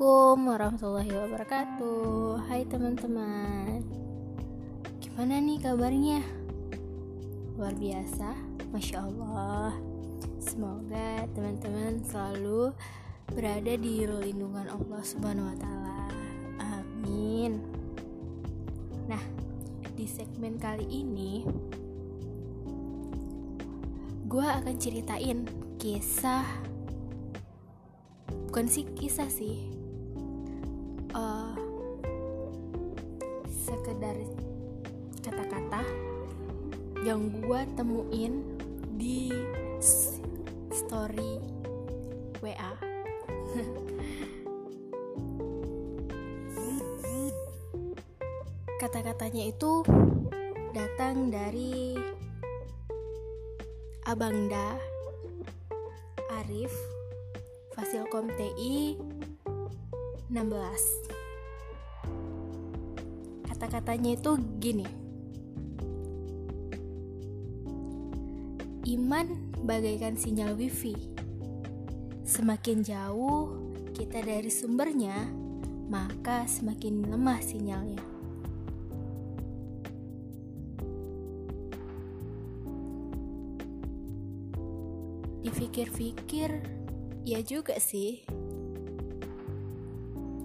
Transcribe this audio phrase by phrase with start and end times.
[0.00, 3.84] Assalamualaikum warahmatullahi wabarakatuh Hai teman-teman
[4.96, 6.24] Gimana nih kabarnya?
[7.60, 8.32] Luar biasa
[8.72, 9.76] Masya Allah
[10.40, 12.72] Semoga teman-teman selalu
[13.36, 16.08] berada di lindungan Allah Subhanahu wa Ta'ala.
[16.80, 17.60] Amin.
[19.04, 19.20] Nah,
[20.00, 21.44] di segmen kali ini,
[24.24, 25.44] gue akan ceritain
[25.76, 26.48] kisah
[28.48, 29.79] bukan sih kisah sih
[33.70, 34.18] sekedar
[35.22, 35.86] kata-kata
[37.06, 38.42] yang gue temuin
[38.98, 39.30] di
[40.74, 41.38] story
[42.42, 42.74] WA
[48.82, 49.86] kata-katanya itu
[50.74, 51.94] datang dari
[54.02, 54.82] Abangda
[56.42, 56.74] Arif
[57.78, 58.98] Fasilkom TI
[60.26, 61.19] 16
[63.60, 64.88] Kata-katanya itu gini.
[68.88, 70.96] Iman bagaikan sinyal wifi.
[72.24, 73.52] Semakin jauh
[73.92, 75.28] kita dari sumbernya
[75.90, 77.98] Maka semakin lemah sinyalnya.
[85.42, 86.62] Dipikir-pikir
[87.26, 88.22] ya juga sih.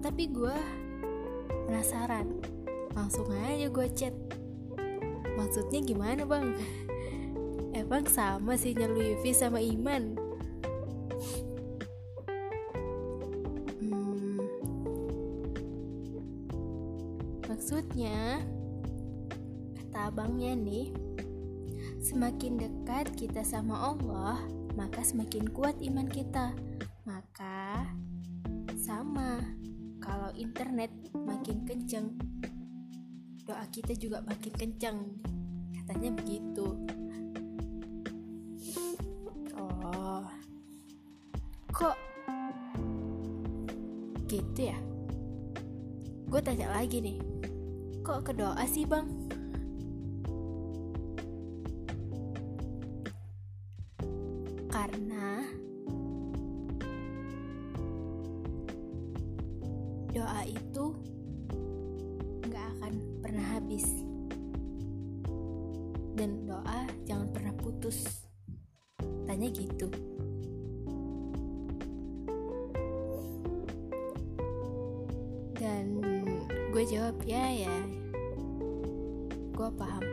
[0.00, 0.56] Tapi gue
[1.68, 2.55] penasaran
[2.96, 4.16] langsung aja gue chat.
[5.36, 6.56] Maksudnya gimana bang?
[7.80, 10.16] Emang sama sinyal wifi sama iman?
[13.84, 14.40] Hmm,
[17.44, 18.40] maksudnya
[19.76, 20.88] kata abangnya nih
[22.00, 24.40] semakin dekat kita sama Allah
[24.76, 26.52] maka semakin kuat iman kita.
[27.08, 27.88] Maka
[28.76, 29.40] sama.
[29.96, 32.14] Kalau internet makin kenceng,
[33.46, 34.98] doa kita juga makin kenceng.
[35.70, 36.66] Katanya begitu.
[39.54, 40.26] Oh,
[41.70, 41.96] kok
[44.26, 44.78] gitu ya?
[46.26, 47.22] Gue tanya lagi nih,
[48.02, 49.26] kok ke doa sih bang?
[54.76, 55.40] karena
[60.12, 60.92] doa itu
[63.26, 63.82] pernah habis.
[66.14, 68.22] Dan doa jangan pernah putus.
[69.26, 69.90] Tanya gitu.
[75.58, 75.98] Dan
[76.70, 77.76] gue jawab ya ya.
[79.58, 80.06] Gue paham.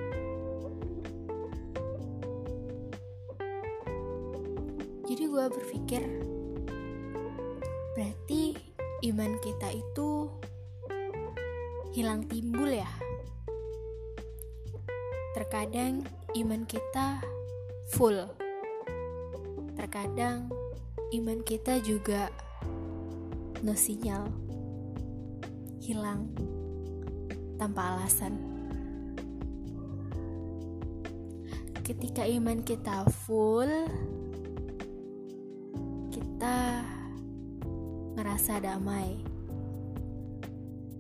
[5.06, 6.02] Jadi gue berpikir
[7.94, 8.58] berarti
[9.06, 10.34] iman kita itu
[11.94, 13.03] hilang timbul ya.
[15.34, 16.06] Terkadang
[16.38, 17.18] iman kita
[17.90, 18.22] full.
[19.74, 20.46] Terkadang
[21.10, 22.30] iman kita juga
[23.66, 24.30] no sinyal.
[25.82, 26.30] Hilang
[27.58, 28.38] tanpa alasan.
[31.82, 33.74] Ketika iman kita full,
[36.14, 36.86] kita
[38.14, 39.18] merasa damai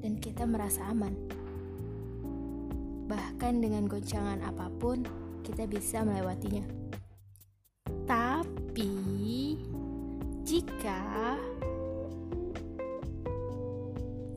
[0.01, 1.42] dan kita merasa aman.
[3.43, 5.03] Bahkan dengan goncangan apa pun,
[5.43, 6.63] kita bisa melewatinya.
[8.07, 8.95] Tapi
[10.47, 11.35] jika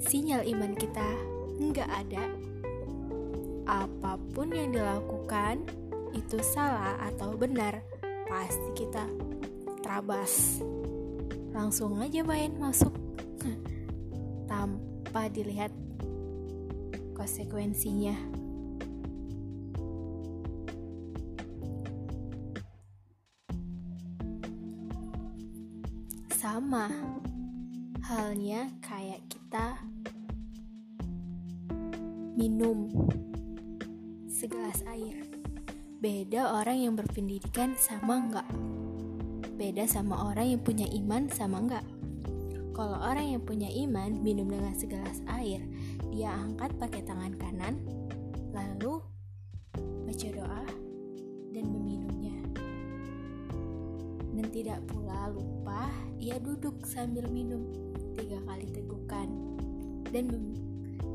[0.03, 1.06] sinyal iman kita
[1.55, 2.27] nggak ada,
[3.71, 5.62] apa pun yang dilakukan
[6.11, 7.87] itu salah atau benar,
[8.27, 9.06] pasti kita
[9.87, 10.59] terabas.
[11.55, 12.91] Langsung aja main masuk.
[14.50, 15.71] Tanpa dilihat
[17.15, 18.46] konsekuensinya
[26.36, 26.92] sama
[28.04, 29.80] halnya kayak kita
[32.36, 32.92] minum
[34.28, 35.24] segelas air
[36.04, 38.48] beda orang yang berpendidikan sama enggak
[39.56, 41.86] beda sama orang yang punya iman sama enggak.
[42.77, 45.65] Kalau orang yang punya iman minum dengan segelas air,
[46.12, 47.80] dia angkat pakai tangan kanan,
[48.53, 49.00] lalu
[50.04, 50.65] baca doa
[51.56, 52.06] dan meminumnya.
[54.36, 55.88] Dan tidak pula lupa,
[56.21, 57.65] ia duduk sambil minum
[58.12, 59.28] tiga kali tegukan.
[60.12, 60.28] Dan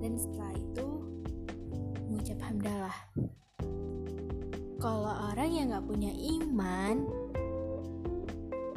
[0.01, 0.88] dan setelah itu
[2.09, 2.97] mengucap hamdalah.
[4.81, 7.06] Kalau orang yang nggak punya iman,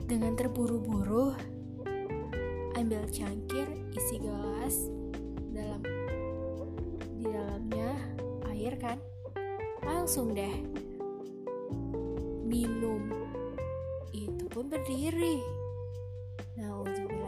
[0.05, 1.33] dengan terburu-buru
[2.77, 3.65] ambil cangkir
[3.97, 4.93] isi gelas
[5.57, 5.81] dalam
[7.17, 7.97] di dalamnya
[8.53, 9.01] air kan?
[9.81, 10.53] Langsung deh
[16.61, 16.77] nah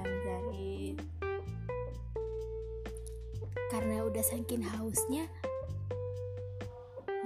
[0.05, 0.93] dari
[3.73, 5.25] karena udah saking hausnya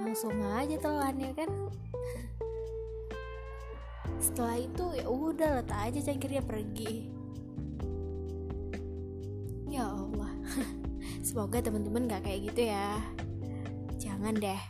[0.01, 1.49] langsung aja telannya kan?
[4.23, 7.11] Setelah itu ya udah letak aja cangkirnya pergi.
[9.67, 10.31] Ya Allah.
[11.27, 13.03] Semoga teman-teman gak kayak gitu ya.
[14.01, 14.61] Jangan deh.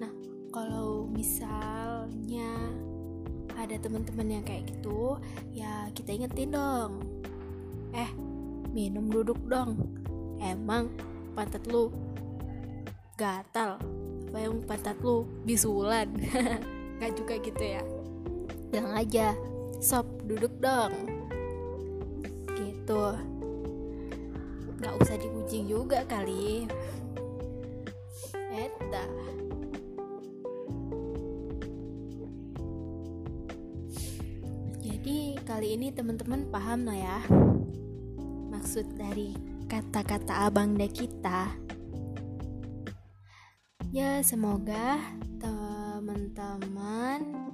[0.00, 0.12] Nah
[0.50, 2.81] kalau misalnya
[3.58, 5.20] ada teman-teman yang kayak gitu
[5.52, 6.92] ya kita ingetin dong.
[7.92, 8.10] Eh
[8.72, 9.76] minum duduk dong.
[10.42, 10.90] Emang
[11.36, 11.92] pantat lu
[13.14, 13.78] gatal?
[14.32, 16.08] Apa yang pantat lu bisulan?
[16.98, 17.82] Nggak juga gitu ya?
[18.72, 19.36] Bilang aja
[19.78, 20.92] sob duduk dong.
[22.56, 23.02] Gitu.
[24.80, 26.66] Nggak usah diuji juga kali
[35.52, 37.20] kali ini teman-teman paham lah ya
[38.48, 39.36] maksud dari
[39.68, 41.52] kata-kata abang de kita
[43.92, 44.96] ya semoga
[45.36, 47.52] teman-teman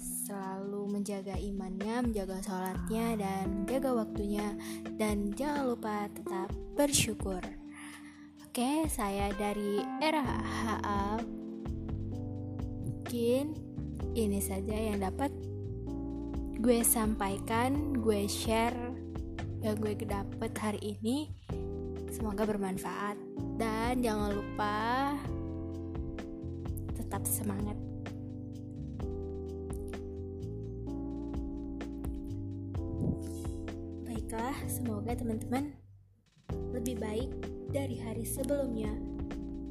[0.00, 4.56] selalu menjaga imannya, menjaga sholatnya, dan jaga waktunya,
[4.98, 7.38] dan jangan lupa tetap bersyukur.
[8.42, 11.22] Oke, saya dari era HA.
[12.82, 13.54] Mungkin
[14.18, 15.30] ini saja yang dapat
[16.56, 18.76] gue sampaikan, gue share
[19.60, 21.28] yang gue dapet hari ini.
[22.08, 23.20] Semoga bermanfaat
[23.60, 24.76] dan jangan lupa
[26.96, 27.76] tetap semangat.
[34.08, 35.76] Baiklah, semoga teman-teman
[36.72, 37.30] lebih baik
[37.68, 38.96] dari hari sebelumnya.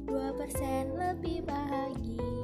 [0.06, 2.35] 2% lebih bahagia.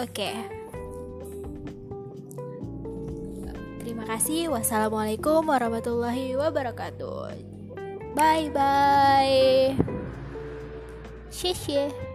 [0.00, 0.32] Oke.
[3.84, 4.48] Terima kasih.
[4.48, 7.36] Wassalamualaikum warahmatullahi wabarakatuh.
[8.16, 9.76] Bye bye.
[11.30, 12.09] 谢谢。